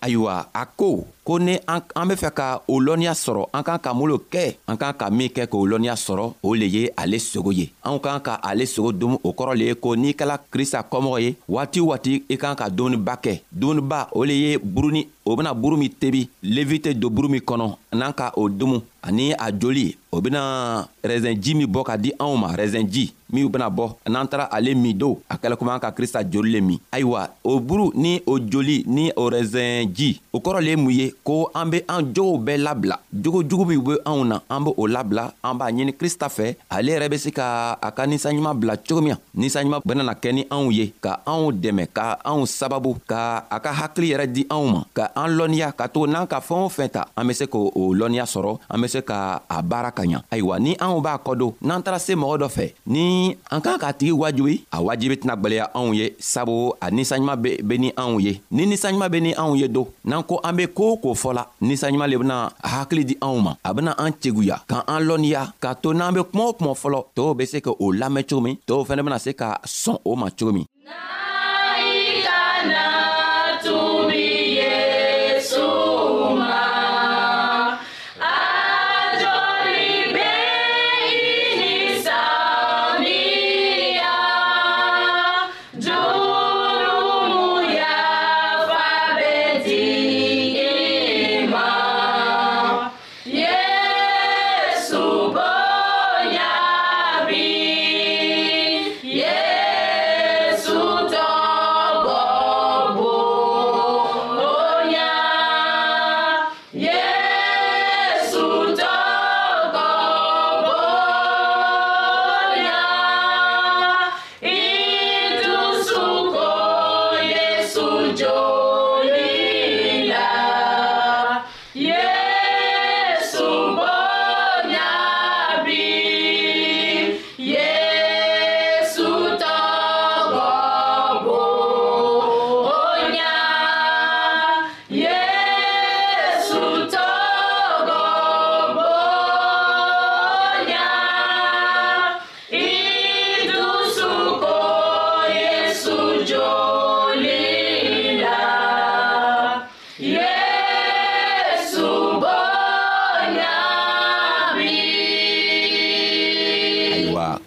ayiwa 0.05 0.49
a 0.53 0.63
ko 0.77 1.07
ko 1.25 1.39
ni 1.41 1.57
an 1.67 1.81
be 2.07 2.13
fɛ 2.13 2.29
ka 2.37 2.45
o 2.69 2.77
lɔnniya 2.79 3.17
sɔrɔ 3.17 3.47
an 3.51 3.63
kan 3.63 3.79
ka 3.81 3.93
mun 3.97 4.09
lo 4.09 4.17
kɛ 4.29 4.53
an 4.69 4.77
kan 4.77 4.93
ka 4.93 5.09
min 5.09 5.29
kɛ 5.33 5.49
k'o 5.49 5.65
lɔnniya 5.65 5.97
sɔrɔ 5.97 6.23
o 6.43 6.53
le 6.53 6.65
ye 6.69 6.89
ale 6.95 7.17
sogo 7.17 7.51
ye 7.51 7.65
anw 7.81 7.97
kan 7.99 8.21
ka 8.21 8.37
ale 8.45 8.67
sogo 8.69 8.91
dumu 8.93 9.17
o 9.23 9.33
kɔrɔ 9.33 9.57
le 9.57 9.65
ye 9.65 9.73
ko 9.73 9.95
n'i 9.95 10.13
kɛla 10.13 10.37
krista 10.53 10.85
kɔmɔgɔ 10.85 11.21
ye 11.23 11.35
waati 11.49 11.81
waati 11.81 12.23
i 12.29 12.37
kan 12.37 12.53
ka 12.55 12.69
dumuniba 12.69 13.17
kɛ 13.17 13.41
dumuniba 13.51 14.07
o 14.13 14.23
le 14.23 14.33
ye 14.37 14.57
buruni 14.61 15.07
o 15.25 15.35
bena 15.35 15.55
buru 15.55 15.77
min 15.77 15.89
tebi 15.89 16.27
levi 16.43 16.77
tɛ 16.77 16.93
don 16.93 17.09
buru 17.11 17.27
min 17.27 17.41
kɔnɔ 17.41 17.73
n'an 17.93 18.13
ka 18.13 18.31
o 18.37 18.47
dumu 18.47 18.83
ani 19.05 19.31
a 19.33 19.51
joli 19.51 19.97
o 20.11 20.21
bena 20.21 20.87
rɛzɛnji 21.03 21.55
min 21.55 21.65
bɔ 21.67 21.85
ka 21.85 21.95
di 21.97 22.11
anw 22.19 22.37
ma 22.37 22.53
rɛzɛnji 22.53 23.09
minw 23.33 23.49
bena 23.49 23.67
bɔ 23.69 23.95
n'an 24.09 24.27
taara 24.27 24.45
ale 24.51 24.75
min 24.75 24.93
do 24.97 25.17
a 25.29 25.37
kɛla 25.37 25.57
komi 25.57 25.71
an 25.73 25.79
ka 25.79 25.89
krista 25.91 26.21
joli 26.23 26.51
le 26.51 26.61
min 26.61 26.79
ayiwa 26.91 27.29
o 27.43 27.59
buru 27.59 27.91
ni 27.95 28.21
o 28.27 28.37
joli 28.39 28.83
ni 28.85 29.11
o 29.15 29.29
rɛzɛnji 29.29 30.19
o 30.33 30.37
kɔrɔ 30.39 30.61
le 30.61 30.69
ye 30.69 30.75
mun 30.75 30.91
ye 30.93 31.11
ko 31.23 31.49
an 31.55 31.69
be 31.71 31.85
an 31.87 32.11
jogow 32.11 32.41
bɛɛ 32.41 32.57
labila 32.59 32.97
jogo 33.13 33.43
jugu 33.43 33.65
minw 33.65 33.81
be 33.83 33.93
anw 34.05 34.23
na 34.25 34.39
an 34.49 34.63
be 34.65 34.71
o 34.75 34.87
labila 34.87 35.31
an 35.43 35.53
b'a 35.57 35.71
ɲini 35.71 35.93
krista 35.95 36.27
fɛ 36.27 36.55
ale 36.69 36.91
yɛrɛ 36.91 37.09
be 37.11 37.17
se 37.17 37.31
ka 37.31 37.77
a 37.81 37.91
ka 37.91 38.05
ninsanɲuman 38.07 38.57
bila 38.59 38.75
cogo 38.77 39.01
min 39.01 39.15
na 39.15 39.17
ninsanɲuman 39.37 39.81
benana 39.85 40.13
kɛ 40.15 40.33
ni 40.33 40.43
anw 40.49 40.71
ye 40.73 40.91
ka 40.99 41.21
anw 41.25 41.51
dɛmɛ 41.53 41.87
ka 41.93 42.17
anw 42.25 42.45
sababu 42.45 42.97
ka 43.07 43.45
a 43.49 43.59
ka 43.59 43.71
hakili 43.71 44.11
yɛrɛ 44.11 44.25
di 44.33 44.43
anw 44.49 44.65
ma 44.71 44.81
ka 44.93 45.09
an 45.15 45.29
lɔnniya 45.37 45.71
ka 45.75 45.87
tugu 45.87 46.07
n'an 46.07 46.27
ka 46.27 46.39
fɛɛn 46.41 46.65
o 46.65 46.69
fɛn 46.69 46.89
ta 46.91 47.07
an 47.15 47.27
be 47.27 47.33
se 47.33 47.45
k'o 47.47 47.71
lɔnniya 47.93 48.25
sɔrɔ 48.25 48.59
an 48.69 48.81
be 48.81 48.87
se 48.87 49.01
ka 49.01 49.41
a 49.49 49.61
baara 49.61 49.91
ka 49.91 50.03
ɲa 50.03 50.23
ayiwa 50.31 50.59
ni 50.59 50.75
anw 50.79 51.01
b'a 51.01 51.17
kɔdon 51.23 51.53
n'an 51.61 51.83
taara 51.83 51.99
se 51.99 52.13
mɔgɔ 52.15 52.35
dɔ 52.43 52.47
fɛ 52.49 52.73
ni 52.87 53.37
an 53.51 53.61
kan 53.61 53.77
k'a 53.79 53.93
tigi 53.93 54.11
wajibi 54.11 54.61
a 54.71 54.79
wajibi 54.81 55.15
tɛna 55.17 55.35
gwɛlɛya 55.37 55.69
anw 55.73 55.93
ye 55.95 56.13
sabu 56.19 56.73
a 56.81 56.89
ninsanɲuman 56.89 57.37
be 57.41 57.75
ni 57.77 57.91
anw 57.97 58.19
ye 58.21 58.41
ni 58.51 58.65
ninsanɲuman 58.65 59.09
be 59.11 59.19
ni 59.21 59.31
anw 59.33 59.55
ye 59.57 59.67
do 59.67 59.87
n'an 60.05 60.23
ko 60.25 60.39
an 60.43 60.55
be 60.55 60.67
koo 60.67 60.97
k'o 61.05 61.13
fɔla 61.23 61.43
ninsanɲuman 61.65 62.09
le 62.11 62.17
bena 62.21 62.37
hakili 62.71 63.03
di 63.09 63.15
anw 63.27 63.37
ma 63.45 63.51
a 63.67 63.69
bena 63.75 63.91
an 64.03 64.11
teguya 64.21 64.55
ka 64.69 64.77
an 64.93 65.01
lɔnniya 65.07 65.41
k'a 65.63 65.71
to 65.81 65.89
n'an 65.93 66.13
be 66.15 66.21
kuma 66.29 66.43
o 66.49 66.53
kuma 66.57 66.71
fɔlɔ 66.81 66.99
tɔɔw 67.15 67.31
be 67.37 67.43
se 67.51 67.57
k'o 67.65 67.85
lamɛn 67.99 68.25
cogo 68.29 68.41
min 68.45 68.55
tɔɔw 68.67 68.81
fɛnɛ 68.87 69.01
bena 69.05 69.17
se 69.25 69.31
ka 69.41 69.47
sɔn 69.81 69.97
o 70.09 70.11
ma 70.21 70.27
cogo 70.37 70.51
min 70.55 70.65
nah. 70.87 71.24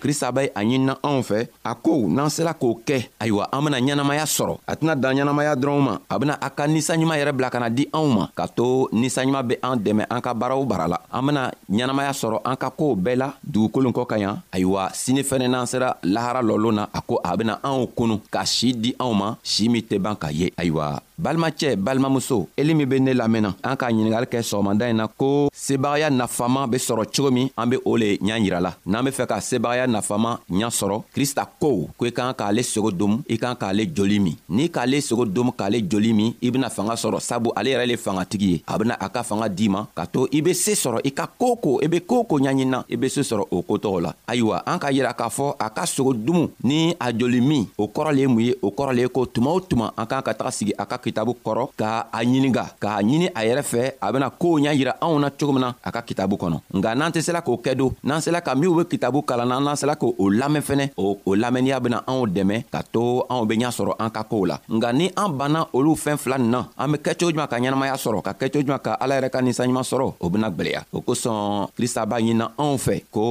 krista 0.09 0.33
be 0.33 0.49
a 0.57 0.65
ɲinina 0.65 0.97
anw 1.05 1.21
fɛ 1.23 1.45
a 1.65 1.75
ko 1.77 2.09
n'an 2.09 2.33
sela 2.33 2.55
k'o 2.57 2.81
kɛ 2.89 2.97
ayiwa 3.21 3.45
an 3.53 3.61
bena 3.65 3.77
ɲɛnamaya 3.79 4.25
sɔrɔ 4.25 4.55
a 4.67 4.73
tɛna 4.75 4.95
dan 4.97 5.13
ɲɛnamaya 5.17 5.53
dɔrɔn 5.61 5.81
ma 5.85 5.95
a 6.09 6.19
bena 6.19 6.35
a 6.41 6.49
ka 6.49 6.65
ninsanɲuman 6.67 7.19
yɛrɛ 7.21 7.33
bila 7.37 7.51
ka 7.53 7.61
na 7.61 7.69
di 7.69 7.85
anw 7.93 8.09
ma 8.09 8.25
ka 8.35 8.49
to 8.49 8.89
ninsanɲuman 8.93 9.45
be 9.47 9.55
an 9.61 9.77
dɛmɛ 9.85 10.07
an 10.09 10.21
ka 10.25 10.33
baaraw 10.33 10.65
bara 10.65 10.89
la 10.89 10.97
an 11.13 11.27
bena 11.27 11.53
ɲɛnamaya 11.71 12.13
sɔrɔ 12.17 12.41
an 12.45 12.57
ka 12.57 12.71
koow 12.71 12.97
bɛɛ 12.97 13.17
la 13.17 13.29
dugukolon 13.45 13.93
kɔ 13.93 14.07
ka 14.09 14.17
ɲa 14.17 14.33
ayiwa 14.53 14.83
sini 14.97 15.21
fɛnɛ 15.21 15.45
n'an 15.49 15.67
sera 15.67 15.95
lahara 16.03 16.41
lɔlon 16.41 16.73
na 16.75 16.85
a 16.93 17.01
ko 17.03 17.21
a 17.23 17.37
bena 17.37 17.61
anw 17.63 17.85
kunu 17.97 18.17
ka 18.33 18.45
sii 18.47 18.73
di 18.73 18.97
anw 18.99 19.13
ma 19.15 19.37
sii 19.45 19.69
min 19.69 19.83
tɛ 19.85 19.99
ban 20.01 20.17
ka 20.17 20.29
ye 20.33 20.49
ayiwa 20.57 21.03
balimacɛ 21.19 21.75
balimamuso 21.77 22.47
eli 22.57 22.75
min 22.75 22.87
be 22.87 23.01
ne 23.01 23.13
lamɛnna 23.15 23.55
an 23.63 23.75
k'a 23.77 23.89
ɲiningali 23.91 24.27
kɛ 24.31 24.39
sɔgɔmada 24.41 24.87
ɲi 24.87 24.95
na 24.95 25.09
ko 25.09 25.51
sebagaya 25.53 26.11
nafaman 26.11 26.71
be 26.71 26.79
sɔrɔ 26.79 27.05
cogo 27.13 27.31
min 27.31 27.51
an 27.57 27.67
be 27.71 27.77
o 27.85 27.97
le 27.97 28.15
ɲa 28.23 28.39
yirala 28.39 28.77
n'an 28.87 29.05
be 29.05 29.11
fɛ 29.11 29.27
ka 29.27 29.41
sebagaya 29.41 29.89
nafaman 29.89 30.39
ɲa 30.51 30.71
sɔrɔ 30.71 31.03
krista 31.13 31.43
ko 31.59 31.89
ko 31.99 32.07
i 32.07 32.13
kan 32.13 32.33
k'ale 32.33 32.63
sogo 32.63 32.93
domu 32.93 33.19
i 33.29 33.37
kan 33.37 33.55
k'ale 33.57 33.85
joli 33.93 34.21
min 34.21 34.37
n'i 34.49 34.69
k'ale 34.71 35.01
sogo 35.01 35.27
domu 35.27 35.51
k'ale 35.51 35.83
joli 35.89 36.13
min 36.13 36.35
i 36.41 36.51
bena 36.53 36.71
fanga 36.71 36.95
sɔrɔ 36.95 37.19
sabu 37.21 37.51
ale 37.57 37.71
yɛrɛ 37.75 37.87
le 37.89 37.97
fangatigi 37.97 38.47
ye 38.51 38.63
a 38.69 38.79
bena 38.79 38.95
a 39.01 39.09
ka 39.11 39.25
fanga 39.25 39.49
d'i 39.49 39.69
ma 39.69 39.87
ka 39.97 40.05
to 40.07 40.29
i 40.33 40.41
be 40.41 40.55
see 40.55 40.75
sɔrɔ 40.75 41.01
i 41.05 41.11
ka 41.11 41.27
koo 41.27 41.57
ko 41.57 41.81
i 41.83 41.89
be 41.89 41.99
koo 41.99 42.23
ko 42.23 42.39
ɲaɲinina 42.39 42.85
i 42.89 42.95
be 42.97 43.09
see 43.09 43.23
sɔrɔ 43.23 43.45
o 43.51 43.63
kotɔgɔ 43.63 44.03
la 44.03 44.15
ayiwa 44.29 44.63
an 44.65 44.79
k'a 44.79 44.93
yira 44.93 45.13
k'a 45.17 45.29
fɔ 45.29 45.57
a 45.59 45.69
ka 45.71 45.83
sogo 45.85 46.15
dumu 46.15 46.49
ni 46.63 46.95
a 47.01 47.13
joli 47.13 47.41
min 47.41 47.67
o 47.77 47.89
kɔrɔ 47.89 48.15
le 48.15 48.21
ye 48.21 48.27
mun 48.29 48.41
ye 48.41 48.55
o 48.63 48.71
kɔrɔ 48.71 48.95
le 48.95 49.03
ye 49.03 49.09
ko 49.09 49.27
tuma 49.27 49.51
o 49.51 49.61
tuma 49.61 49.93
an 49.99 50.07
k'an 50.07 50.23
ka 50.23 50.33
taga 50.33 50.53
sigi 50.53 50.73
a 50.79 50.87
ka 50.87 50.99
kitabu 51.09 51.33
kɔrɔ 51.45 51.65
ka 51.81 51.89
a 52.13 52.21
ɲininga 52.25 52.65
k'a 52.83 53.01
ɲini 53.01 53.27
a 53.39 53.41
yɛrɛ 53.49 53.63
fɛ 53.65 53.83
a 54.05 54.13
bena 54.13 54.29
koow 54.31 54.59
ɲa 54.61 54.73
yira 54.79 54.93
anw 55.01 55.17
na 55.19 55.29
cogo 55.31 55.53
min 55.57 55.63
na 55.65 55.71
a 55.87 55.89
ka 55.95 56.01
kitabu 56.09 56.35
kɔnɔ 56.43 56.59
nga 56.77 56.95
n'an 56.99 57.13
tɛ 57.15 57.21
sela 57.27 57.41
k'o 57.47 57.57
kɛ 57.65 57.73
don 57.81 57.91
n'an 58.05 58.21
sela 58.21 58.41
ka 58.47 58.53
minw 58.55 58.75
be 58.79 58.83
kitabu 58.93 59.19
kalanna 59.29 59.57
n'an 59.59 59.77
sela 59.81 59.95
k'o 59.97 60.13
lamɛn 60.41 60.61
fɛnɛ 60.69 60.85
o 60.99 61.05
lamɛnniya 61.43 61.79
bena 61.85 61.99
anw 62.11 62.27
dɛmɛ 62.37 62.57
ka 62.73 62.81
to 62.93 63.25
anw 63.33 63.47
be 63.49 63.55
ɲa 63.57 63.71
sɔrɔ 63.79 63.93
an 64.05 64.11
ka 64.17 64.23
koow 64.31 64.45
la 64.51 64.57
nga 64.77 64.89
ni 64.93 65.07
an 65.23 65.31
banna 65.39 65.61
olu 65.73 65.93
fɛɛn 65.97 66.19
fila 66.23 66.37
nin 66.39 66.51
na 66.51 66.61
an 66.77 66.89
be 66.93 66.97
kɛcogo 67.05 67.33
juman 67.33 67.49
ka 67.49 67.57
ɲɛnamaya 67.59 67.97
sɔrɔ 68.05 68.21
ka 68.27 68.33
kɛcogo 68.41 68.63
juman 68.65 68.83
ka 68.87 68.93
ala 69.03 69.13
yɛrɛ 69.17 69.29
ka 69.31 69.41
ninsanɲuman 69.41 69.87
sɔrɔ 69.93 70.07
o 70.21 70.27
bena 70.29 70.49
gwɛlɛya 70.51 70.83
o 70.93 71.01
kosɔn 71.01 71.69
krista 71.77 72.05
b'a 72.05 72.21
ɲinina 72.21 72.53
anw 72.59 72.77
fɛ 72.77 72.95
ko 73.11 73.25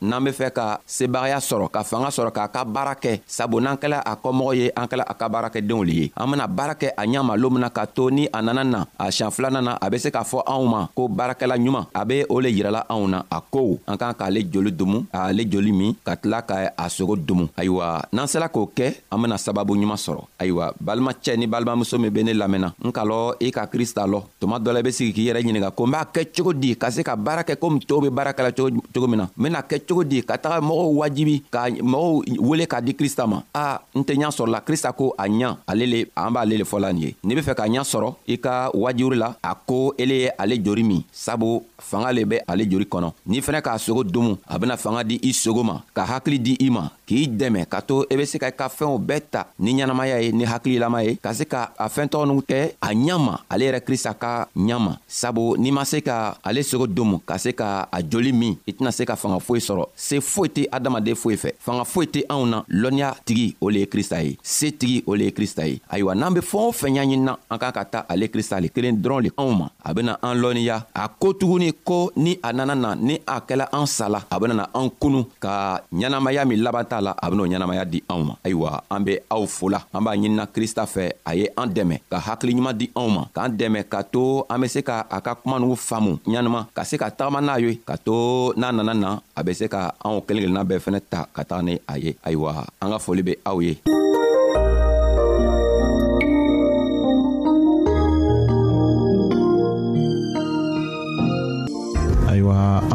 n'an 0.00 0.22
be 0.24 0.30
fɛ 0.30 0.50
ka 0.54 0.78
sebagaya 0.86 1.38
sɔrɔ 1.42 1.70
ka 1.74 1.82
fanga 1.82 2.08
sɔrɔ 2.08 2.30
k'a 2.32 2.48
ka 2.52 2.64
baara 2.64 2.94
kɛ 2.94 3.20
sabu 3.26 3.58
n'an 3.60 3.76
kɛla 3.76 3.98
a 4.06 4.14
kɔmɔgɔ 4.16 4.52
ye 4.58 4.70
an 4.76 4.86
kɛla 4.86 5.02
a 5.06 5.14
ka 5.14 5.26
baarakɛdenw 5.28 5.82
le 5.88 5.92
ye 6.00 6.12
an 6.16 6.30
bena 6.30 6.46
baara 6.46 6.74
kɛ 6.74 6.90
a 6.96 7.04
ɲama 7.16 7.32
loon 7.40 7.52
mina 7.56 7.68
ka 7.72 7.86
to 7.86 8.10
ni 8.10 8.28
a 8.32 8.42
nana 8.42 8.62
na 8.64 8.80
a 9.00 9.08
siɲan 9.14 9.32
filanan 9.36 9.64
na 9.68 9.72
a 9.84 9.86
be 9.90 9.96
se 10.04 10.08
k'a 10.14 10.22
fɔ 10.30 10.40
anw 10.52 10.64
ma 10.68 10.80
ko 10.96 11.08
baarakɛla 11.08 11.56
ɲuman 11.64 11.84
a 11.94 12.04
be 12.04 12.24
o 12.28 12.40
le 12.44 12.48
yirala 12.56 12.80
anw 12.92 13.06
na 13.08 13.18
a 13.30 13.38
ko 13.52 13.78
an 13.88 13.96
kan 14.00 14.12
k'ale 14.18 14.40
joli 14.52 14.70
dumu 14.72 14.98
k'ale 15.12 15.42
joli 15.52 15.72
min 15.72 15.94
ka 16.06 16.16
tila 16.20 16.42
ka 16.48 16.54
a 16.76 16.84
sogo 16.88 17.16
dumu 17.16 17.48
ayiwa 17.56 18.04
n'an 18.12 18.26
sela 18.32 18.48
k'o 18.52 18.68
kɛ 18.76 18.86
an 19.10 19.18
bena 19.22 19.38
sababu 19.38 19.74
ɲuman 19.76 19.96
sɔrɔ 20.04 20.20
ayiwa 20.40 20.74
balimacɛ 20.80 21.36
ni 21.38 21.46
balimamuso 21.46 21.98
min 21.98 22.10
be 22.12 22.20
ne 22.22 22.32
lamɛnna 22.34 22.72
n 22.84 22.92
ka 22.92 23.02
lɔ 23.04 23.34
i 23.40 23.50
ka 23.50 23.66
krista 23.66 24.04
lɔ 24.06 24.20
tuma 24.40 24.58
dɔ 24.58 24.72
la 24.72 24.80
i 24.80 24.82
be 24.82 24.92
sigi 24.92 25.12
k'i 25.12 25.24
yɛrɛ 25.30 25.40
ɲininga 25.42 25.70
ko 25.72 25.86
n 25.86 25.90
b'a 25.92 26.04
kɛ 26.12 26.28
cogo 26.36 26.52
di 26.52 26.76
ka 26.76 26.90
se 26.90 27.02
ka 27.02 27.16
baara 27.16 27.42
kɛ 27.44 27.56
komi 27.56 27.80
tɔɔw 27.80 28.02
be 28.06 28.10
baara 28.10 28.32
kɛla 28.32 28.52
cogo 28.92 29.06
min 29.08 29.18
na 29.24 29.24
n 29.24 29.30
bena 29.36 29.62
kɛ 29.62 29.86
cogo 29.88 30.04
di 30.04 30.22
ka 30.22 30.36
taga 30.36 30.60
mɔgɔw 30.60 31.00
wajibi 31.00 31.42
ka 31.50 31.66
mɔgɔw 31.70 32.36
wele 32.40 32.66
k'a 32.66 32.82
di 32.84 32.92
krista 32.92 33.24
ma 33.26 33.40
a 33.54 33.80
n 33.96 34.02
tɛ 34.04 34.12
ɲa 34.20 34.28
sɔrɔla 34.28 34.60
krista 34.66 34.92
ko 34.92 35.14
a 35.18 35.24
ɲa 35.24 35.56
ale 35.66 35.84
le 35.86 36.00
an 36.16 36.30
b'ale 36.30 36.58
le 36.58 36.64
fɔla 36.64 36.92
nin 36.92 37.05
ye 37.06 37.14
n'i 37.24 37.34
be 37.34 37.40
fɛ 37.42 37.54
ka 37.54 37.64
ɲa 37.66 37.82
sɔrɔ 37.84 38.14
i 38.28 38.36
ka 38.38 38.70
wajuri 38.74 39.16
la 39.18 39.36
a 39.42 39.54
ko 39.54 39.94
ele 39.98 40.14
ye 40.24 40.30
ale 40.38 40.56
jori 40.64 40.82
min 40.82 41.02
sabu 41.12 41.62
fanga 41.78 42.12
le 42.12 42.24
be 42.26 42.36
ale 42.48 42.66
jori 42.70 42.84
kɔnɔ 42.86 43.12
n'i 43.26 43.40
fɛnɛ 43.40 43.62
k'a 43.62 43.78
sogo 43.78 44.04
domu 44.04 44.36
a 44.46 44.58
bena 44.58 44.76
fanga 44.76 45.04
di 45.04 45.18
i 45.22 45.32
sogo 45.32 45.62
ma 45.62 45.82
ka 45.94 46.04
hakili 46.04 46.38
di 46.42 46.56
i 46.60 46.70
ma 46.70 46.90
k'i 47.06 47.28
dɛmɛ 47.28 47.66
ka 47.68 47.80
to 47.80 48.04
i 48.10 48.14
e 48.14 48.16
be 48.16 48.26
se 48.26 48.38
ka 48.38 48.46
i 48.48 48.52
ka 48.52 48.68
fɛnw 48.68 48.98
bɛɛ 48.98 49.20
ta 49.30 49.46
ni 49.58 49.72
ɲɛnamaya 49.74 50.20
ye 50.22 50.32
ni 50.32 50.44
hakililama 50.44 51.04
ye 51.04 51.16
ka 51.16 51.32
se 51.34 51.44
ka 51.44 51.72
a 51.78 51.88
fɛɛntɔgɔ 51.88 52.26
nu 52.28 52.40
kɛ 52.42 52.72
a 52.82 52.88
ɲama 52.92 53.40
ale 53.48 53.62
yɛrɛ 53.64 53.80
krista 53.84 54.14
ka 54.18 54.46
ɲama 54.56 54.98
sabu 55.06 55.56
n'i 55.58 55.70
ma 55.70 55.84
se 55.84 56.00
ka 56.00 56.36
ale 56.44 56.62
sogo 56.62 56.86
domu 56.86 57.18
ka 57.24 57.38
se 57.38 57.52
ka 57.52 57.88
a 57.92 58.02
joli 58.02 58.32
min 58.32 58.56
i 58.66 58.72
tɛna 58.72 58.90
se 58.92 59.04
ka 59.04 59.14
fanga 59.16 59.38
foyi 59.40 59.60
sɔrɔ 59.60 59.86
se 59.96 60.18
foyi 60.20 60.48
tɛ 60.48 60.68
adamaden 60.72 61.14
foyi 61.16 61.36
fɛ 61.36 61.52
fanga 61.58 61.84
foyi 61.84 62.06
tɛ 62.06 62.22
anw 62.28 62.46
na 62.48 62.62
lɔnniya 62.68 63.14
tigi 63.24 63.54
o 63.60 63.68
le 63.70 63.80
ye 63.80 63.86
krista 63.86 64.22
ye 64.22 64.36
se 64.42 64.68
tigi 64.72 65.02
o 65.06 65.14
le 65.14 65.24
ye 65.24 65.30
krista 65.32 65.66
ye 65.68 65.78
ayiwa 65.90 66.14
n'an 66.14 66.34
be 66.34 66.40
fɛɛn 66.40 66.66
o 66.68 66.72
fɛn 66.72 66.95
ɲaɲinina 66.96 67.32
an 67.50 67.58
k'a 67.58 67.72
ka 67.72 67.84
ta 67.84 67.98
ale 68.08 68.26
krista 68.32 68.60
le 68.60 68.68
kelen 68.74 68.96
dɔrɔn 69.02 69.22
le 69.24 69.30
anw 69.36 69.50
ma 69.52 69.66
a 69.84 69.92
bena 69.94 70.16
an 70.22 70.34
lɔnniya 70.40 70.76
a 70.94 71.08
ko 71.08 71.32
tuguni 71.32 71.72
ko 71.84 72.10
ni 72.16 72.38
a 72.42 72.52
nana 72.52 72.74
na 72.74 72.94
ni 72.94 73.20
a 73.26 73.40
kɛla 73.40 73.68
an 73.72 73.86
sala 73.86 74.20
a 74.30 74.40
bena 74.40 74.54
na 74.54 74.64
an 74.74 74.88
kunu 75.00 75.24
ka 75.40 75.80
ɲɛnamaya 75.92 76.46
min 76.46 76.62
laban 76.64 76.84
t'a 76.84 77.00
la 77.00 77.12
a 77.22 77.30
ben'o 77.30 77.46
ɲɛnamaya 77.46 77.84
di 77.90 78.02
anw 78.08 78.22
ma 78.24 78.34
ayiwa 78.44 78.80
an 78.90 79.04
be 79.04 79.18
aw 79.30 79.44
fola 79.46 79.80
an 79.92 80.00
b'a 80.04 80.16
ɲinina 80.16 80.46
krista 80.46 80.84
fɛ 80.86 81.10
a 81.26 81.34
ye 81.34 81.48
an 81.56 81.68
dɛmɛ 81.70 82.00
ka 82.10 82.18
hakiliɲuman 82.18 82.72
di 82.78 82.90
anw 82.96 83.08
ma 83.08 83.22
k'an 83.34 83.48
dɛmɛ 83.56 83.84
ka 83.88 84.02
to 84.02 84.44
an 84.48 84.60
be 84.60 84.68
se 84.68 84.80
ka 84.82 85.04
a 85.10 85.20
ka 85.20 85.34
kuma 85.34 85.58
nugu 85.58 85.76
faamu 85.76 86.16
ɲanama 86.26 86.66
ka 86.74 86.82
se 86.84 86.96
ka 86.98 87.10
tagama 87.10 87.40
n'a 87.40 87.58
ye 87.60 87.74
ka 87.86 87.96
to 87.96 88.52
n'a 88.56 88.72
nana 88.72 88.94
na 88.94 89.20
a 89.36 89.42
be 89.44 89.52
se 89.52 89.68
ka 89.68 89.92
anw 90.04 90.20
kelen 90.26 90.44
kelenna 90.46 90.64
bɛɛ 90.64 90.80
fɛnɛ 90.80 91.00
ta 91.10 91.26
ka 91.34 91.42
taga 91.44 91.62
ni 91.62 91.78
a 91.88 91.98
ye 91.98 92.16
ayiwa 92.24 92.64
an 92.80 92.90
ka 92.90 92.98
foli 92.98 93.22
be 93.24 93.34
aw 93.44 93.58
ye 93.60 93.78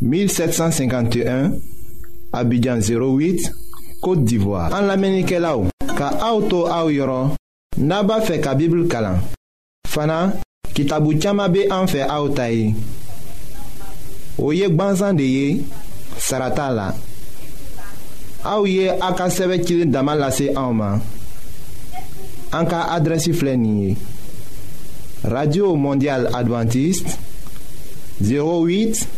1751 0.00 1.52
Abidjan 2.32 2.78
08 2.78 3.50
Kote 4.00 4.24
d'Ivoire 4.24 4.70
An 4.72 4.86
la 4.86 4.96
menike 4.96 5.40
la 5.42 5.56
ou 5.58 5.66
Ka 5.98 6.12
auto 6.22 6.66
a 6.70 6.84
ou 6.86 6.92
yoron 6.94 7.32
Naba 7.82 8.20
fe 8.22 8.36
ka 8.42 8.54
bibl 8.58 8.84
kalan 8.90 9.18
Fana 9.88 10.34
kitabu 10.74 11.16
tchama 11.18 11.48
be 11.50 11.66
an 11.72 11.88
fe 11.90 12.04
a 12.06 12.20
ou 12.22 12.30
tayi 12.30 12.70
Ou 14.38 14.52
yek 14.54 14.76
ban 14.78 14.94
zande 14.94 15.26
ye 15.26 15.64
Sarata 16.16 16.70
la 16.70 16.88
A 18.46 18.54
ou 18.60 18.70
ye 18.70 18.86
a 18.92 19.10
ka 19.18 19.26
seve 19.34 19.58
kilin 19.64 19.90
damal 19.90 20.22
la 20.22 20.30
se 20.34 20.52
a 20.54 20.62
ou 20.70 20.78
man 20.78 21.02
An 22.54 22.70
ka 22.70 22.84
adresi 22.94 23.34
flenye 23.34 23.96
Radio 25.26 25.74
Mondial 25.74 26.30
Adventist 26.38 27.16
08 28.22 29.17